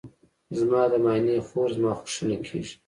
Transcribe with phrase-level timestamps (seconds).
[0.59, 2.75] زما د ماینې خور زما خوښینه کیږي.